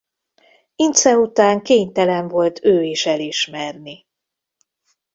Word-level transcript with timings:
Ince 0.75 1.17
után 1.17 1.61
kénytelen 1.61 2.27
volt 2.27 2.63
ő 2.65 2.83
is 2.83 3.05
elismerni. 3.05 4.05